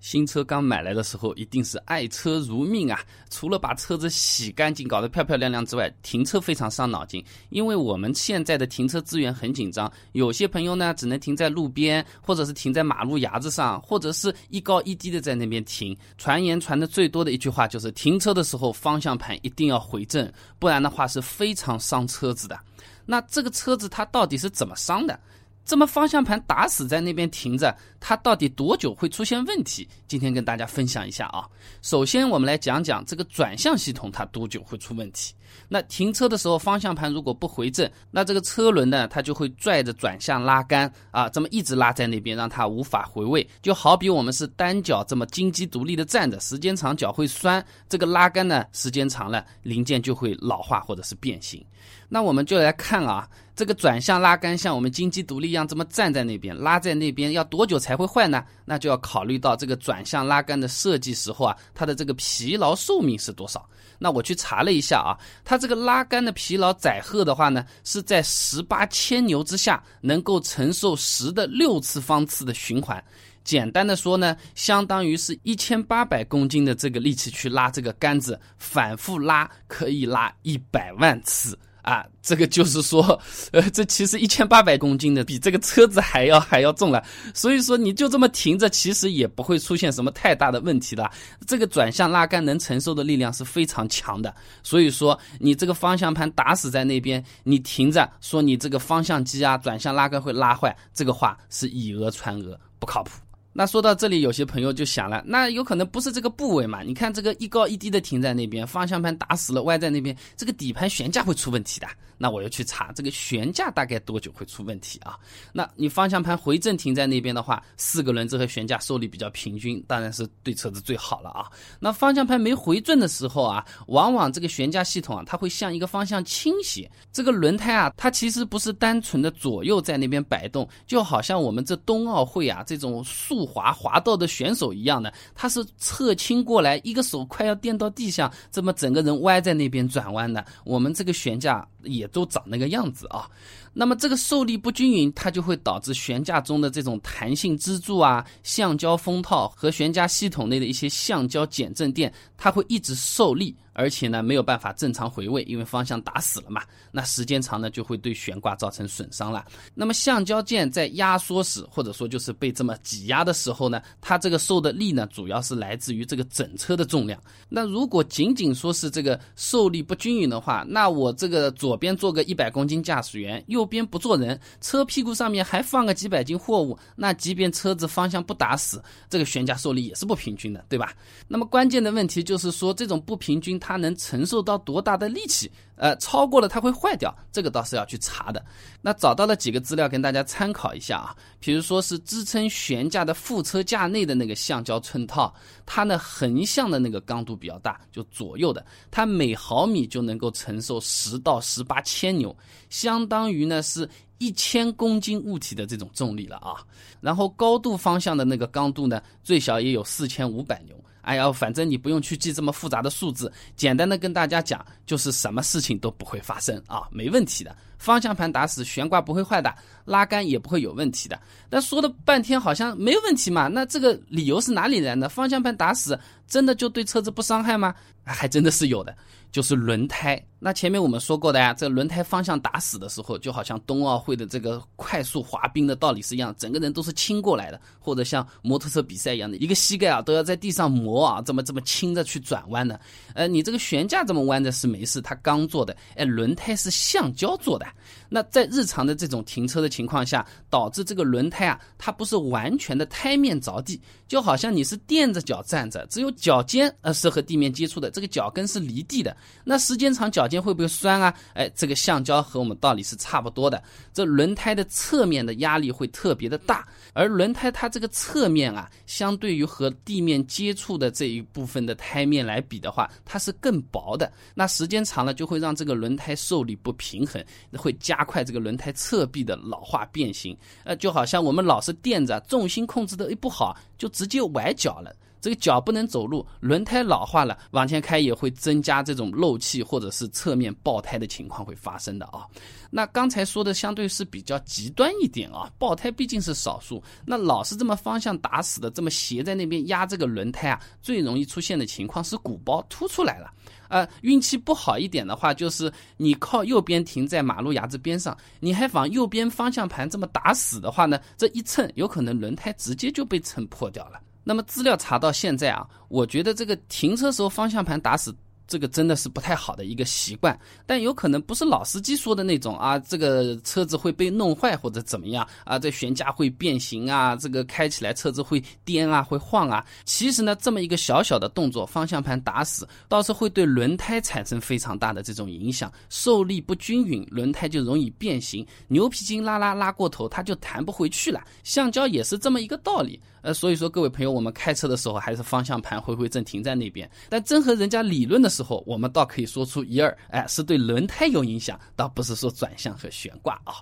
[0.00, 3.00] 新车刚买来的时候，一定是爱车如命啊！
[3.28, 7.24] 除了把车子洗干净、搞得漂漂亮亮之外，停车非常伤脑筋。
[7.50, 15.96] 因为我们现在的停车资源很紧张，有些朋友呢只能停在路边，或者是停在马路牙子上，或者是一高一低的在那边停。
[16.18, 22.58] 传言传的最多的一句话就是：停车的时候方向盘一定要回正，不然的话是非常伤车子的。
[23.04, 25.18] 那这个车子它到底是怎么伤的？
[25.66, 29.86] 这么方向盘打死在那边停着，它到底多久会出现问题？
[30.06, 31.44] 今天跟大家分享一下啊。
[31.82, 35.34] 首先，我们来讲讲这个转向系统它多久会出问题。
[35.68, 43.44] 那停车的时候，方向盘如果不回正，那这个车轮呢，它就会拽着转向拉杆啊，这么一直拉在那边，让它无法回位。
[43.60, 51.64] 就好比我们是单脚这么金鸡独立的站着，时间长脚会酸，这个拉杆呢，时间长了零件就会老化或者是变形。
[52.08, 53.28] 那我们就来看啊。
[53.56, 58.44] 这个转向拉杆像我们金鸡独立样这么站在那边，拉在那边，要多久才会坏呢？
[58.64, 63.68] 那就要考虑到这个转向拉杆的设计时候啊，它的这个疲劳寿命是多少？
[63.98, 73.02] 那我去查了一下啊，它这个拉杆的疲劳载荷的话呢，是在十八千牛之下能够承受十的六次方次的循环。
[73.42, 81.58] 简单的说呢，相当于是一千八百公斤的这个力气去拉这个杆子，反复拉可以拉一百万次。
[81.86, 83.00] 啊，这个就是说，
[83.52, 87.00] 呃，这其实一千八百公斤的比这个车子还要还要重了。
[87.32, 91.08] 所以说，你就这么停着，其实也不会出现什么太大的问题的。
[91.46, 94.34] 这个转向拉杆能承受的力量是非常强的。
[94.64, 103.12] 所以说，你这个方向盘打死在那边，你停着，说你这个方向机啊、转向拉杆会拉坏，这个话是以讹传讹，不靠谱。
[103.58, 106.82] 那说到这里，有些朋友就想了，那有可能不是这个部位嘛？
[106.82, 111.88] 你看这个一高一低的停在那边，方向盘打死了歪在那边，这个底盘悬架会出问题的。
[112.18, 115.18] 那我要去查这个悬架大概多久会出问题啊？
[115.52, 121.46] 那你方向盘回正停在那边的话，四个轮子和悬架受力比较平均，当然是对车子最好了啊。
[121.78, 126.90] 那方向盘没回正的时候啊，往往这个悬架系统啊，它会向一个方向倾斜。
[127.12, 140.44] 这个轮胎啊，它其实不是单纯的左右在那边摆动，就好像我们这冬奥会啊这种速滑滑道的选手一样的，他是侧倾过来，一个手快要垫到地下，这么整个人歪在那边转弯的。
[140.64, 142.06] 我们这个悬架也。
[142.16, 143.28] 都长那个样子啊，
[143.74, 153.54] 那么这个受力不均匀，它就会导致悬架中的这种弹性支柱啊、橡胶封套和悬架系统内的一些橡胶减震垫，它会一直受力。
[153.78, 156.62] 而且呢，没有办法正常回位，因为方向打死了嘛。
[156.90, 159.44] 那时间长呢，就会对悬挂造成损伤了。
[159.74, 167.22] 那么橡胶件在压缩时，或者说就是被这么挤压的时候呢，它这个受的力呢，主要是来自于这个整车的重量。
[167.50, 180.94] 那如果仅仅说是这个受力不均匀的话，那我这个左边坐个一百公斤驾驶员，右边不坐人，车屁股上面还放个几百斤货物，那即便车子方向不打死，这个悬架受力也是不平均的，对吧？
[181.26, 183.56] 那么关键的问题就是说，这种不平均。
[183.58, 185.50] 它能承受到多大的力气？
[185.76, 188.42] 呃，超过了它会坏掉，这个倒是要去查的。
[188.80, 195.34] 那找到了几个资料跟大家参考一下啊，比如说是支撑悬架的副车架内的那个橡胶衬套，
[195.66, 202.34] 它呢横向的那个刚度比较大，就左右的，它每毫米就能够承受十到十八千牛，
[202.70, 206.64] 相当于呢是一千公斤物体的这种重力了啊。
[207.00, 210.74] 然后高度方向的那个刚度呢，最小也有四千五百牛。
[211.02, 217.54] 哎呀，反正你不用去记这么复杂的数字，简单的跟大家讲，就是什么事情都不会发生啊，没问题的。
[217.78, 219.54] 方向盘打死，悬挂不会坏的，
[219.84, 221.20] 拉杆也不会有问题的。
[221.48, 225.08] 但说了半天好像没问题嘛，那这个理由是哪里来的？
[225.08, 225.96] 方向盘打死
[226.26, 227.72] 真的就对车子不伤害吗？
[228.02, 228.96] 还真的是有的。
[229.36, 242.80] 就是轮胎，那前面我们说过的呀，这轮胎方向打死的时候，就好像冬奥会的这个快速滑冰的道理是一样，整个人都是倾过来的，或者像摩托车比赛一样的，一个膝盖啊都要在地上磨啊，这么这么倾着去转弯的。
[243.12, 247.66] 呃，你这个悬架这么弯着是没事，它钢做的，哎，轮胎是橡胶做的。
[248.08, 259.14] 那在日常的这种停车的情况下，导致这个轮胎啊，它不是完全的胎面着地，就好像你是垫着脚站着，只有脚尖呃是和地面接触的，这个脚跟是离地的。
[259.44, 261.14] 那时间长，脚尖会不会酸啊？
[261.34, 263.62] 哎，这个橡胶和我们道理是差不多的。
[263.92, 274.10] 这轮胎的侧面的压力会特别的大，而轮胎它这个侧面啊，相对于和地面接触的这一部分的胎面来比的话，它是更薄的。
[274.34, 280.36] 那时间长了，就会让这个轮胎受力不平衡，会加快这个轮胎侧壁的老化变形。
[280.64, 284.92] 呃，就好像我们老是垫着，重心控制的一不好，就直接崴脚了。
[285.26, 292.24] 这个脚不能走路，轮胎老化了，往前开也会增加这种漏气或者是侧面爆胎的情况会发生的啊。
[292.70, 303.28] 那刚才说的相对是比较极端一点啊，爆胎毕竟是少数，那老是这么方向打死的，这么斜在那边压这个轮胎啊，最容易出现的情况是鼓包凸出来了。
[303.68, 314.00] 呃，运气不好一点的话，就是你靠右边停在马路牙子边上，你还往右边方向盘这么打死的话呢，这一蹭有可能轮胎直接就被蹭破掉了。
[314.28, 318.12] 那么资料查到现在啊，我觉得这个停车时候方向盘打死。
[318.48, 329.66] 这个真的是不太好的一个习惯，但有可能不是老司机说的那种啊，这个车子会被弄坏或者怎么样啊，这悬架会变形啊，这个开起来车子会颠啊，会晃啊。
[329.84, 341.20] 其实呢，这么一个小小的动作，方向盘打死，倒是会对轮胎产生非常大的这种影响，受力不均匀，轮胎就容易变形，牛皮筋拉拉拉过头，它就弹不回去了。
[341.42, 343.00] 橡胶也是这么一个道理。
[343.26, 346.88] 呃，所以说各位朋友，我们开车的时候还是方向盘回回正停在那边。
[347.08, 353.54] 但真和人家理论的时候，我们倒可以说出一二，哎，是对轮胎有影响，倒不是说转向和悬挂啊。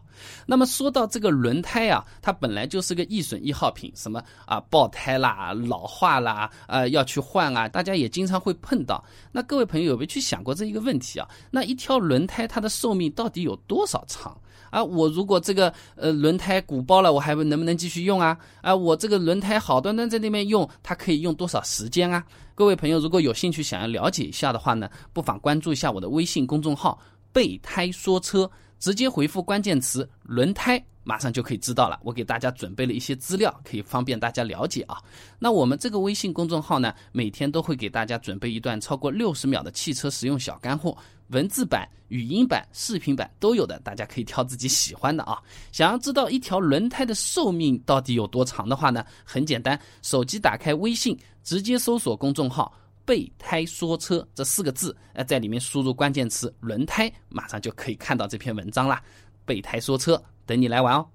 [0.45, 9.03] 那么说到这个轮胎啊，它本来就是个易损易耗品，什么啊爆胎啦、老化啦，呃要去换啊，大家也经常会碰到。
[9.33, 11.27] 那各位朋友有没有去想过这一个问题啊？
[11.51, 14.39] 那一条轮胎它的寿命到底有多少长？
[14.71, 18.37] 啊，我如果这个呃轮胎鼓包了，我还能不能继续用啊？
[18.61, 22.25] 啊，我这个轮胎好端端在那边用，它可以用多少时间啊？
[22.55, 26.99] 各位朋友，如果有兴趣想要了解一下的话呢，不妨关注一下我的微信公众号
[27.33, 28.49] “备胎说车”，
[28.79, 32.01] 直接回复关键词“轮胎”，马上就可以知道了。
[32.03, 35.01] 我给大家准备了一些资料，可以方便大家了解啊。
[35.39, 40.97] 那我们这个微信公众号呢，每天都会给大家准备一段超过六十秒的汽车实用小干货。
[41.29, 45.41] 文字版、语音版、视频版都有的，大家可以挑自己喜欢的啊。
[45.73, 52.71] 想要知道一条轮胎的寿命到底有多长的话呢，很简单，手机打开微信，直接搜索公众号
[53.07, 59.03] “备胎说车”这四个字，呃，在里面输入关键词“轮胎”，马上就可以看到这篇文章啦。
[59.47, 61.11] 备胎说车，等你来玩哦。